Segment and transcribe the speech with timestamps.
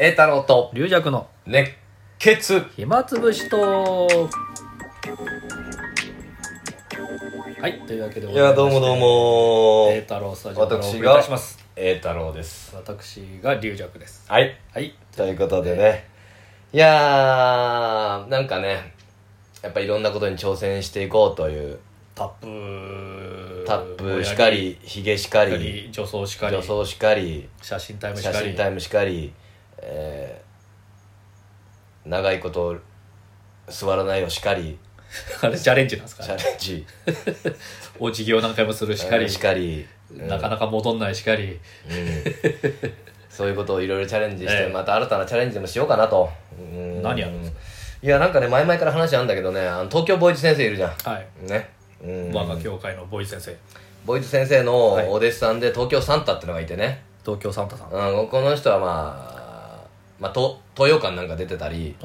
[0.00, 1.72] 栄太郎と龍弱の熱
[2.20, 2.64] 血。
[2.76, 4.06] 暇つぶしと
[7.60, 8.38] はいというわけでごいまして。
[8.38, 9.88] やどうもどうも。
[9.90, 11.58] 栄太郎スタジオからお送りい私がたします。
[11.74, 12.76] 栄太郎です。
[12.76, 14.24] 私が龍弱です。
[14.30, 14.56] はい。
[14.72, 14.94] はい。
[15.16, 16.08] ということでね。
[16.72, 18.94] いやーなんかね
[19.64, 21.80] やっぱいろんなことに挑戦していこうという
[22.18, 29.32] タップタップしかりひげしかりり女装しかり女装しかり写真タイムし写かり真タイムしかり、
[29.78, 30.48] えー
[32.08, 32.74] 長いこと
[33.68, 34.78] 座らないよしかり
[35.42, 36.22] あれチャレンジなんですか？
[36.24, 36.86] チャレンジ。
[38.00, 40.26] お辞儀を何回もするしかりしかり、うん。
[40.28, 41.58] なかなか戻んないしかり
[41.90, 42.24] うん。
[43.28, 44.72] そういうことをいろいろチャレンジして、ええ。
[44.72, 47.02] また新たなチャレンジでもしようかなと、うん。
[47.02, 47.58] 何やるんですか？
[48.02, 50.90] いやなんかね前々から話あるんだけどねあの東京ボーイズ先生いるじゃん。
[50.90, 51.26] はい。
[51.50, 51.77] ね、うん、
[52.32, 53.56] 我が教会のボーイ先生。
[54.06, 55.08] ボーイズ先生のはい。
[55.08, 57.90] お弟子さんで東京サンタってのがいてね、東京サンタさん。
[57.90, 59.86] うん、この人はまあ
[60.20, 61.96] まあと東洋館なんか出てたり。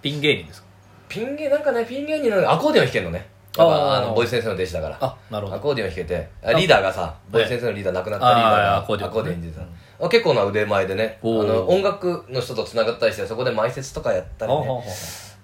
[0.00, 0.68] ピン芸人ですか？
[1.08, 3.26] ピン芸なんかねピン芸人のアコーディオン弾けんのね。
[3.56, 4.04] あー。
[4.04, 4.98] あのボーイズ先生の弟子だから。
[5.00, 5.56] あなるほど。
[5.56, 6.28] アコーディオン弾けて。
[6.42, 9.58] あリーダーがさボーイズ先生のリーダー亡くなったリーダーがアコーディオン弾いて
[10.00, 14.84] た、結構な腕前でねあの音楽の人とつながったりしてそこで埋設とかやったりね。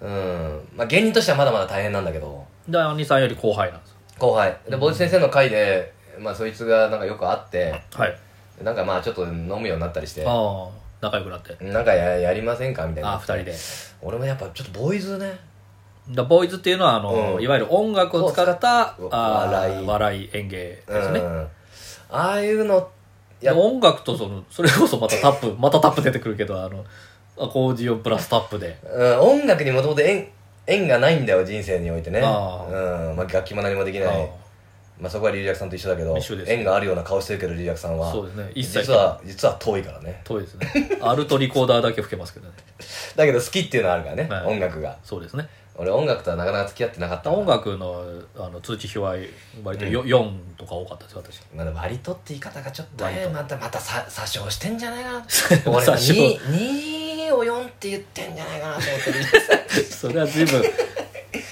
[0.03, 0.69] うん。
[0.77, 3.97] まあ芸人としてはまだまだ大変なんだけどで兄さんより後輩なんです。
[4.19, 4.57] 後輩。
[4.69, 8.19] でボーイズ先生の会でまあそいつがなんかよく会ってはい。
[8.63, 10.69] なんかまあちょっと飲むようになったりしてああ
[11.01, 11.65] 仲良くなって。
[11.65, 13.15] なんかややりませんかみたいな。
[13.15, 13.55] あ二人で。
[14.03, 15.39] 俺もやっぱちょっとボーイズね。
[16.11, 17.43] だボーイズっていうのはあの、うん。
[17.43, 19.87] いわゆる音楽を使ったそうあー笑い。
[19.87, 21.47] 笑い演芸ですね、うん。
[22.11, 22.91] ああいうの
[23.41, 26.85] やで音楽とそのそれこそまたタップまたタップ出てくるけどあの
[27.39, 28.79] アコーディオンプラスタップで。
[28.85, 30.29] うん、音楽にもともと縁
[30.67, 32.21] 縁がないんだよ人生においてね。
[32.23, 33.17] あうん。
[33.17, 34.25] まあ、楽器も何もできない。
[34.25, 34.29] あ
[35.01, 38.53] まあ、そこはリリアクさんと一緒だけど一緒です縁があるような顔してるけどリリアクさんはそうですね。
[38.55, 38.81] 一切。
[38.81, 40.21] 実は実は遠いからね。
[40.25, 40.99] 遠いですね。
[41.01, 42.55] アルトリコーダーだけ吹けますけどね。
[43.17, 44.47] だけど好きっていうのはあるからね、はい。
[44.47, 44.99] 音楽が。
[45.03, 45.49] そうですね。
[45.81, 48.05] 俺音楽とはなかなか付き合ってなかった音楽の
[48.37, 49.31] あの通知表は
[49.65, 51.41] 割とよ、4とか多かったです私。
[51.57, 55.21] まだ割とって言い方がちょっとねまたまたさ詐称してんじゃないかな。
[55.25, 56.80] 詐俺称 2, 2を4
[57.81, 59.13] って言ってんじゃないかなと思って
[59.79, 60.63] る それは随分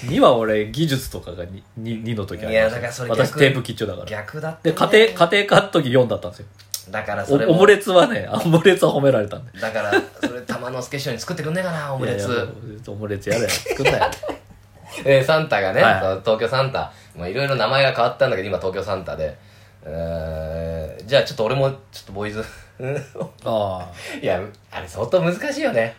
[0.05, 2.77] 2は俺技術とかが 2, 2, の時ありま
[3.09, 4.05] 私テープ吉兆だから。
[4.05, 6.45] 逆だって、でね、家庭家庭科の時4だったんですよ。
[6.91, 9.59] だからそれオムレツはねオムレツは褒められたんで。
[9.59, 9.91] だから
[10.21, 12.27] それ玉之助師匠に作ってくんねえかなオムレツ。
[12.27, 12.45] いやいや
[12.87, 13.49] オムレツやれよ。
[13.49, 14.11] 作んなよ。
[15.05, 15.95] えーサンタがね、はい。
[16.23, 16.91] 東京サンタ。
[17.15, 19.35] まあいろいろ名前が変わったんだけど今東京サンタで。
[19.85, 22.43] えーじゃあちょっと俺もちょっとボーイズ。
[23.45, 23.87] あ。
[24.21, 24.41] いや
[24.71, 25.95] あれ相当難しいよね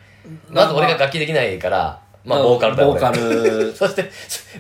[0.48, 3.66] まず俺が楽器できないからまあまあボーカルだよボーカル。
[3.66, 4.10] 俺 そして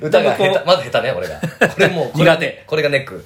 [0.00, 1.40] 歌が下手まず下手ね俺が。
[1.68, 2.64] これも 苦手。
[2.66, 3.24] これがネック。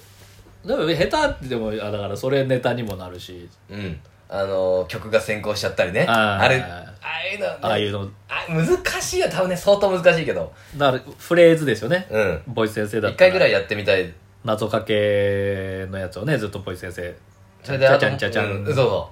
[0.64, 3.48] あでも下手ってでもあだからそれネタにもなるし。
[3.70, 4.00] うん。
[4.28, 6.04] あの曲が先行しちゃったりね。
[6.08, 7.58] あれああいうのね。
[7.60, 8.10] ああいうの。
[8.28, 9.28] あ難しいよ。
[9.30, 10.52] 多分ね相当難しいけど。
[10.76, 12.06] だからフレーズですよね。
[12.10, 12.42] うん。
[12.48, 14.12] ボイス先生だった一回ぐらいやってみたい。
[14.44, 17.14] 謎かけのやつをねずっとボイス先生。
[17.62, 18.46] それちゃちゃんちゃちゃん。
[18.46, 19.10] うんそうそ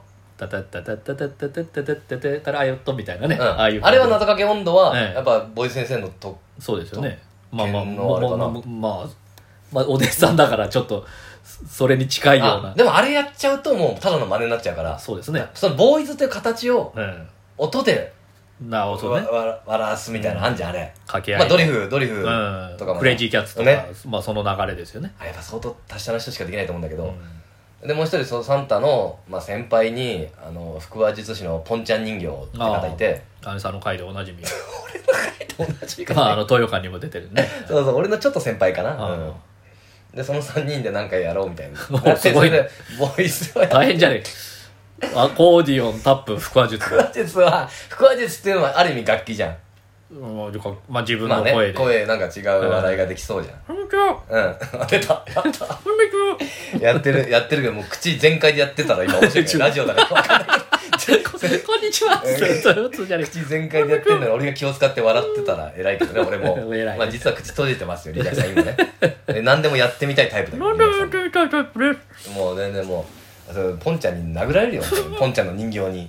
[0.48, 7.20] タタタタタタタタタタタタタラヨットみたいなね、う、ん、ああいうあれは謎かけ温度は、ええやっぱボイス先生のとそうですよね
[7.50, 9.08] まあまああまあまあまあ
[9.72, 11.06] まあお弟子さんだからちょっと
[11.68, 18.12] それに近いようなでもあれやっちゃうともうただの真似になっちゃうからそうですねそのボーイズという形をうん音で
[18.60, 22.22] なおそうねわわ笑わすみたいなあんじゃんあれ、掛け合いまあドリフドリフ
[22.78, 27.41] とかも、クレイジーキャッツとか、ねまあその流れですよねあやっぱ相当達者な人しかできないと思うんだけど、うん
[27.86, 33.22] でもう一人そのサンタの、まあ、先輩にあの腹話術師のポンちゃん人形って方いて。
[33.52, 34.38] 姉さんの回でおなじみ。
[35.58, 36.14] 同じか。
[36.14, 37.48] まああの東洋館にも出てるね。
[37.66, 39.12] そうそう俺のちょっと先輩かな、ああ。
[39.12, 39.34] うん。
[40.14, 41.78] でその3人で何かやろうみたいな。
[42.16, 42.68] すごいね。
[42.98, 44.22] ボイスは大変じゃね
[45.00, 45.06] え。
[45.08, 46.84] かアコーディオンタップ腹話術。
[46.84, 49.56] 腹話術は腹話術っていうのはある意味楽器じゃん。
[50.12, 50.36] うん
[50.88, 54.56] まあ自分まあねの声で、声なんか違う笑いができそうじゃんこんうん。
[54.88, 55.24] 出た。
[55.34, 56.78] やった。
[56.80, 60.06] やってるやってるけどもう口全開でやってたら今面白い けどラジオだから。
[60.08, 60.48] 分かんない
[60.98, 61.80] けどこん。
[61.82, 66.58] にちは普通じゃね口全開でやってんのに俺が気を使って笑ってたら偉いけどね俺も。
[66.74, 68.76] 偉いまあ実は口閉じてますよリラさん今ね。
[69.26, 71.00] で何でもやってみたいタイプだけどなんでリラさん。
[71.02, 73.06] やってみたいタイプですもう全然も
[73.50, 74.82] うそれポンちゃんに殴られるよ
[75.18, 76.08] ポンちゃんの人形に。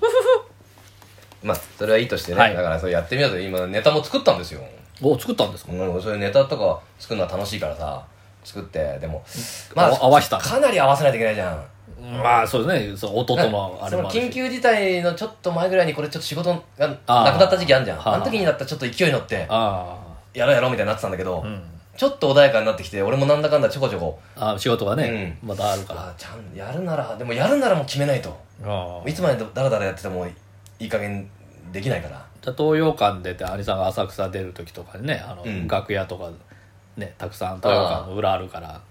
[1.42, 2.56] まあそれはいいとしてね、はい。
[2.56, 3.40] だからそれやってみようと。
[3.40, 4.62] 今ネタも作ったんですよ、
[5.01, 5.72] お作ったんですか？
[5.74, 8.06] うん、そういうネタとか作るのは楽しいからさ
[8.44, 9.24] 作ってでも
[9.75, 10.38] あ合わした。
[10.38, 11.63] かなり合わせないといけないじゃん。
[12.22, 12.98] まあそうですね。
[12.98, 17.98] そう音とのあれも緊急事態のちょっと前ぐらいにこれちょっと仕事がなくなった時期あるじゃん。
[17.98, 18.16] はあ。
[18.16, 19.98] あの時になったらちょっと勢いに乗ってあ
[20.34, 21.62] やろうやろうみたいになってたんだけど、あうん。
[21.95, 24.19] ちょっと穏やかになってきて俺もなんだかんだちょこちょこ。
[24.36, 26.07] あ仕事がね、まだあるから。
[26.07, 28.38] あちゃんやるならでもやるならもう決めないと。
[29.06, 30.31] いつまでだらだらやっててもい
[30.86, 31.30] い加減
[31.72, 35.68] できないから東洋館出て兄さんが浅草出る時とかにねあの、うん。
[35.68, 36.30] 楽屋とか
[36.98, 38.81] ねたくさん東洋館の裏あるから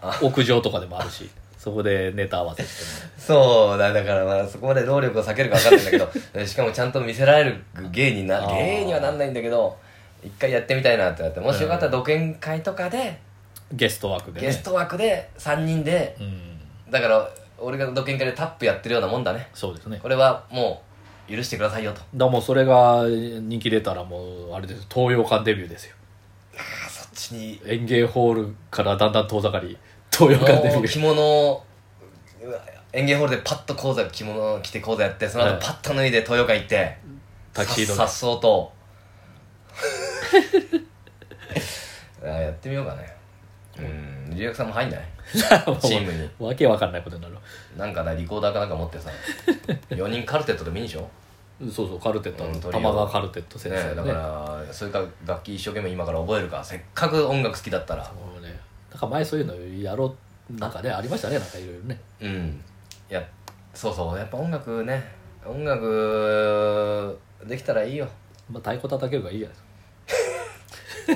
[0.00, 1.28] あ屋上とかでもあるし
[1.58, 9.76] そこでネタ合わせしてねそうだだからまあそこまで労力を避けるか分かんないんだけど しかもちゃんと見せられる芸にな芸にはなんないんだけど
[10.22, 13.18] 一回やってみたいなってなってもしよかったら独演会とかで
[13.72, 14.46] ゲスト枠でね。
[14.46, 16.60] ゲスト枠で3人でうん。
[16.90, 17.28] だから
[17.58, 19.48] 俺が独演会でタップやってるようなもんだね。
[19.54, 19.98] そうですね。
[20.02, 20.89] これはもう
[21.30, 22.00] 許してくださいよと。
[22.14, 24.18] だもうそれが人気出たらも
[24.50, 24.86] うあれです。
[24.92, 25.94] 東洋館デビューですよ。
[26.56, 27.60] あそっちに。
[27.64, 29.78] 演芸ホールからだんだん遠ざかり
[30.12, 30.88] 東洋館デビュー。
[30.88, 31.64] 着物を
[32.42, 32.60] うわ
[32.92, 35.60] 演芸ホールでパッと講座着物を着て講座やってその後はい。
[35.60, 36.98] パッと脱いで東洋館行って
[37.52, 38.72] タキシーさっそうと。
[42.24, 43.16] あやってみようかね。
[43.78, 45.00] うん留学さんも入んない？
[45.32, 46.28] チームに。
[46.38, 47.36] わけわかんないことになる。
[47.76, 49.10] なんかなリコーダーかなんか持ってさ
[49.90, 51.08] 4人カルテットでもいいんでしょ？
[51.70, 53.82] そうそうカルテット、うん玉川カルテット先生。
[53.82, 54.12] ねねだか
[54.66, 58.04] らそれか楽器一生懸命今から覚えるかせっかく音楽好きだったら。
[58.04, 58.58] そうね。
[58.92, 60.06] だから前そういうのやろ
[60.50, 62.00] うなんかねありましたねなんかいろいろね。
[62.20, 62.64] うん。
[63.10, 63.22] いや
[63.74, 64.18] そうそう。
[64.18, 65.12] やっぱ音楽ね
[65.46, 68.08] 音楽できたらいいよ。
[68.50, 69.56] まあ太鼓叩けるからいいじゃない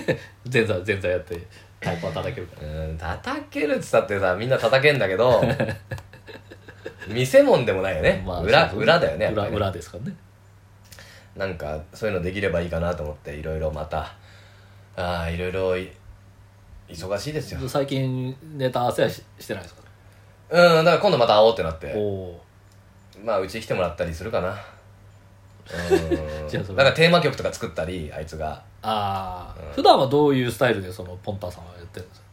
[0.05, 0.23] ですか
[0.53, 1.41] 前座前座やって
[1.85, 2.69] 太鼓は叩けるから。
[2.69, 5.43] うん叩けるっつったってさみんな叩けんだけど
[7.09, 10.17] 見せ物でもないよね、まあ裏裏だよねやっぱ裏裏ですからね。
[11.37, 14.15] なんかそういうのできればいいかなと思っていろいろまた
[14.97, 15.91] ああいろいろい
[16.89, 17.69] 忙しいですよ。
[17.69, 19.83] 最近ネタ合わせはししてないですか？
[20.51, 21.95] うんだから今度また会おうってなって。
[23.25, 24.49] まあうち来てもらったりするかな。
[24.49, 24.57] うん
[26.49, 28.63] じゃあそれだからテーマ曲とか作ったりあいつが。
[28.83, 29.73] ああ、うん。
[29.73, 32.27] 普段はどういうスタイルでそのポンタさんはやってるんですか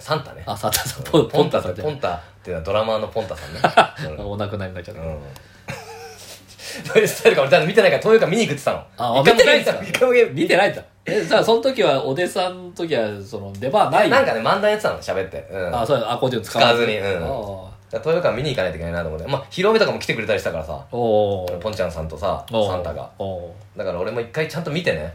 [0.00, 0.42] サンタね。
[0.46, 1.04] あサンタさん。
[1.04, 3.54] ポポンンポンタさんじゃポンタっていうのはドラマーのポンタさん
[4.08, 4.16] ね。
[4.18, 4.26] うん。
[4.32, 5.06] お亡くなりになっちゃった、うん。
[5.08, 9.18] どういうスタイルか俺多分見てないから東洋館見に行くって言ってたの。
[9.18, 9.72] あ見てないんだ。
[9.82, 10.82] 一回もゲーム見てないんだ。
[11.04, 19.26] えじゃあその時はお弟子さんの時はその出番ないなんかね漫談やってたの喋って、うん、あそうアコーディオン使使わずにうん東洋館見に行かないといけないなと思って。
[19.28, 20.84] まあ披露目とかも来てくれたりしたからさ。
[20.90, 23.10] ポンちゃんさんとさサンタが。
[23.76, 25.14] だから俺も一回ちゃんと見てね。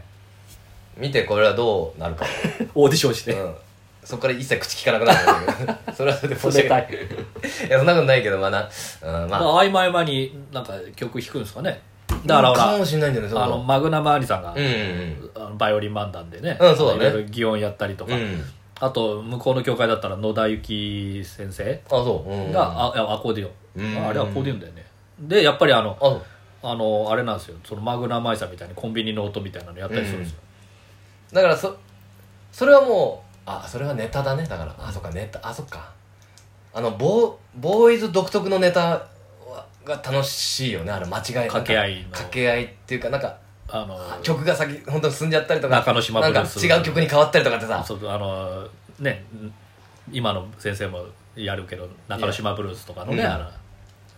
[0.98, 2.26] 見てこれはどうなるか、
[2.74, 3.54] オーディションして、うん、
[4.02, 5.74] そこから一切口聞かなくなるんだけど。
[5.94, 6.88] それはそれで申し訳ない。
[6.90, 7.66] い。
[7.68, 8.68] いやそんなことないけどまあな、
[9.02, 9.40] うん、まあ。
[9.40, 11.80] 合間合間になんか曲弾くんですかね。
[12.26, 15.30] だからほからもしれないんあのマグナムアリさんが、うんうん。
[15.36, 17.10] あのバイオリン漫談でね、うんそうだね。
[17.10, 18.44] いろいろ擬音やったりとか、うん
[18.80, 23.48] あと向こうの教会だったら野田由紀先生あそう、うん、が、あいやアコーディオ
[23.80, 24.06] ン、うん。
[24.06, 24.86] あれはアコーディオンだよね。
[25.20, 27.56] でやっぱりあのああのあれなんですよ。
[27.64, 30.38] そのマグナムアリさんみたいにコンビニの音みたいなのやったりするんですよ、
[31.32, 31.76] だからそ
[32.52, 34.44] それはもうあそれはネタだね。
[34.44, 35.92] だからあそっかネタあそっか。
[36.72, 40.92] あのボーボーイズ独特のネタはが楽しいよね。
[40.92, 43.38] あれ間違い掛け合い掛け合いっていうかなんか
[43.70, 47.84] あの曲が先本当に進んじゃったりとか中之島なんか違う曲に変わったりとかってさ。
[47.84, 48.66] そうあの
[48.98, 49.24] ね
[50.10, 51.04] 今の先生も
[51.36, 53.50] やるけど中之島ブルースとかのね、いや。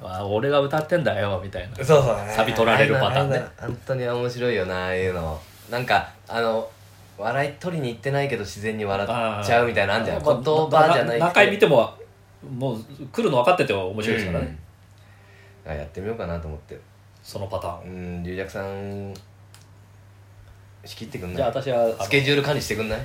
[0.02, 1.76] あ俺が歌ってんだよみたいな。
[1.76, 3.44] そうそうサビ取られるパターンね。
[3.60, 5.38] 本当に面白いよなああいうの。
[5.70, 6.68] なんかあの
[7.18, 10.22] 笑い取りに行ってないけど自然に笑っちゃうみたいなんじゃん。
[10.22, 11.92] 言まあ葉じゃない何回見ても
[12.56, 14.58] もう来るの分かってて面白いですからね、
[15.66, 15.72] うん。
[15.72, 16.80] あやってみようかなと思って。
[17.22, 17.90] そのパターン。
[17.90, 19.12] うん龍尺さん
[20.84, 23.00] 仕切ってくんじゃあない私はあのスケジュール管理してくんない？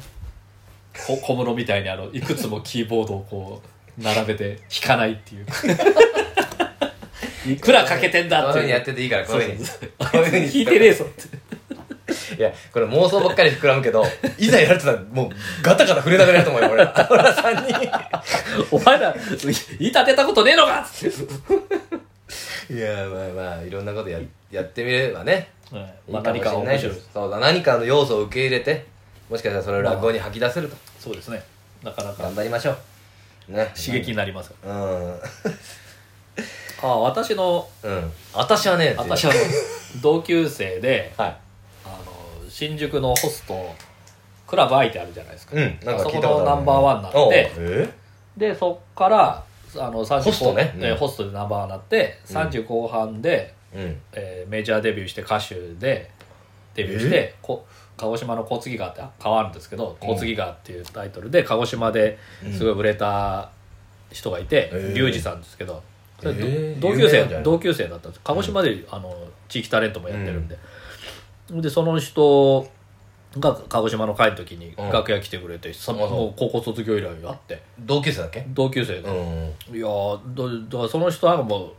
[1.07, 3.61] こ小室みたいにあのいくつもキーボードをこ
[3.99, 5.45] う並べて弾かないっていう。
[7.47, 8.53] いくらかけてんだっていう。
[8.53, 9.65] こういうふうにやってていいからこういうふうに。
[9.65, 10.51] そうこういうふうに。
[10.51, 11.45] 弾いてねえぞって。
[12.37, 14.05] いやこれ妄想ばっかり膨らむけど
[14.37, 15.29] いざやるとたらもう
[15.63, 18.75] ガタガタ震えながらやると思うよ俺ら俺ら3人。
[18.75, 21.17] お前ら言い立てたことねえのかっつって、
[22.69, 24.19] いやまあまあいろんなことや
[24.51, 25.49] やってみればね。
[25.71, 25.83] はい。
[26.09, 27.09] いまあ、いかもしれ何か面白いです。
[27.13, 27.39] そうだ。
[27.39, 28.85] 何かの要素を受け入れて
[29.29, 30.75] もしかしたらそれを落語に吐き出せると。
[30.99, 31.43] そうですね。
[31.83, 32.23] なかなか。
[32.23, 32.75] 頑張りましょ
[33.49, 33.51] う。
[33.51, 33.71] ね。
[33.75, 34.47] 刺激になります。
[34.47, 35.19] ようん。
[36.81, 38.11] ああ私のうん。
[38.33, 39.33] 私はね私は
[40.01, 41.37] 同級生ではい。
[41.85, 43.73] あの新宿のホスト
[44.47, 45.79] クラブ相手あるじゃないですか、うん。
[45.83, 47.89] なんかそこのナンバーワンになって
[48.37, 49.43] でそっから
[49.77, 50.73] あの30ホストね。
[50.77, 50.97] えーうん。
[50.97, 52.37] ホストでナンバーなってうん。
[52.37, 53.97] 30後半で、うん。
[54.13, 56.09] えーメジャーデビューして歌手で
[56.75, 57.65] デビューして、こ
[57.97, 60.07] 鹿児島の小杉川って川あるんですけどうん。
[60.07, 62.17] 小杉川っていうタイトルで鹿児島で
[62.51, 63.49] すごい売れた
[64.11, 65.81] 人がいてうんリュウジさんですけど、
[66.19, 66.79] それどへー？
[66.79, 68.21] 同級生有名なんじゃない同級生だったんです。
[68.23, 69.15] 鹿児島で、あの
[69.49, 70.57] 地域タレントもやってるんで、
[71.51, 72.67] でその人
[73.39, 74.89] が鹿児島の会の時にうん。
[74.91, 77.61] 楽屋来てくれて、そうもう高校卒業以来あって。
[77.79, 78.45] 同級生だっけ？
[78.49, 79.11] 同級生で、う
[79.73, 79.75] ん。
[79.75, 81.73] いやーだだからその人はも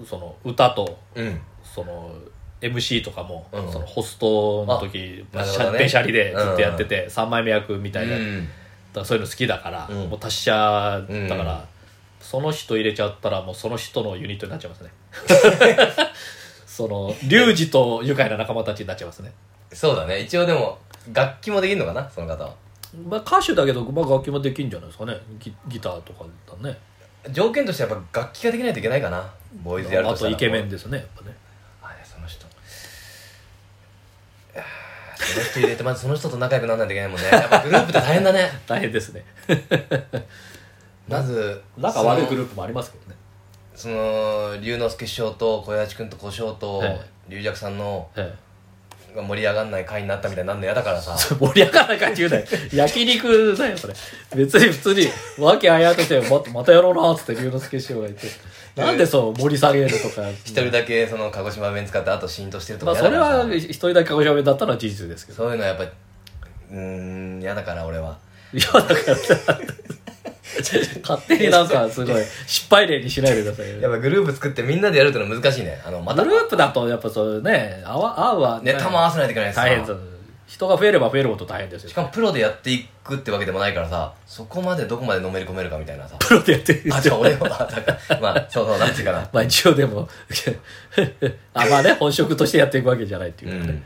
[0.00, 1.40] うその歌とうん。
[1.64, 2.10] その
[2.60, 3.72] MC とかも、うん。
[3.72, 5.78] そのホストの時あなるほどね。
[5.80, 8.48] べしゃりでずっとやってて、3枚目役みたいな、だうん。
[8.94, 9.96] からそういうの好きだから、うん。
[10.10, 11.60] もう達者だから、うん。
[12.20, 14.90] その人入れちゃったらもうその人のユニットになっちゃいますね。
[16.66, 19.32] そのリュウジと愉快な仲間たちになっちゃいますね
[19.76, 20.20] そうだね。
[20.20, 20.78] 一応でも
[21.12, 22.08] 楽器もできるのかな？
[22.08, 22.54] その方は。
[23.06, 25.14] まあ、歌手だけど、まあ、楽器もできるんじゃないですかね。
[25.38, 26.78] ギギターとかだね。
[27.30, 29.30] 条件としてやっぱ楽器ができないといけないかな。
[29.62, 31.36] ボーイズやるとあとイケメンですねやっぱね。
[32.02, 32.46] その人。
[35.16, 37.28] その人入れてまずその人と仲良くならないといけないもんね。
[37.30, 38.50] やっぱグループって大変だね。
[38.66, 39.24] 大変ですね。
[41.06, 43.16] まず仲悪いグループもありますけどね。
[43.74, 48.34] その龍之介師匠と小林君と小翔とえ龍尺さんのえ
[49.16, 51.16] が盛り上がんない会になったみたいになるの嫌だからさ。
[51.18, 52.46] え 盛り上がらない感じ言うなよ。
[52.72, 53.94] 焼肉だよそれ。
[54.36, 55.08] 別に普通に
[55.38, 58.28] 和気あいあいとしてままたやろうなっつって龍之介師匠が言って。
[58.76, 60.28] なんでそう盛り下げるとか。
[60.44, 65.38] 一人だけその鹿児島弁使ってあとシーンとしてるとかまあそれは一人だけ鹿児島弁だったのは事実ですけど。
[65.38, 68.18] そういうのはやっぱうーん嫌だから俺は。
[68.52, 69.58] いやだからさ
[71.02, 75.80] 勝手になんかすごい 失敗例にしないでくださいよやっぱグループ作ってみんなでやるってのは難しいね。
[75.84, 80.16] あのまたグループだとやっぱそうね合わ合うはねネタも合わせないといけないしさ大変です。
[80.46, 81.90] 人が増えれば増えるほど大変ですよ。
[81.90, 86.14] しかもプロでやっていくってわけでもないからさそこまでどこまでのめり込めるかみたいなさ。
[86.20, 89.18] プロでやってるあじゃあ俺はだからまあそうそうなんていうかな。
[89.32, 90.08] まあ一応でも
[91.52, 93.82] あまあね本職としてやっていくわけじゃないっていううかね、ん。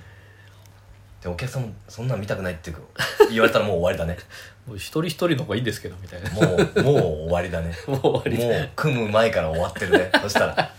[1.22, 2.82] でお客さんもそんなん見たくないっていうか
[3.30, 4.18] 言われたらもう終わりだね
[4.66, 6.30] もう一人一人の方がいいんですけどみたいな。
[6.30, 7.74] もうもう終わりだね。
[7.86, 10.10] もう終わりもう組む前から終わってるね。
[10.22, 10.74] そしたら。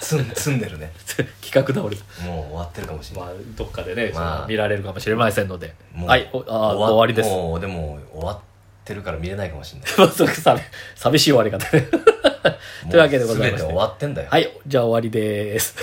[0.00, 0.92] つん積んでるね。
[1.40, 4.46] 企画倒れもう終わってるかもしれない、まあどっかでね、まあ。
[4.46, 5.74] 見られるかもしれませんので。
[5.94, 7.28] はいおあー終わりです。
[7.28, 8.38] もうでも終わっ
[8.84, 10.08] てるから見れないかもしれない。
[10.12, 10.60] 寂
[10.94, 11.88] 寂しい終わり方ね。
[12.90, 14.28] というわけでございまして終わってんだよ。
[14.30, 15.74] はいじゃあ終わりです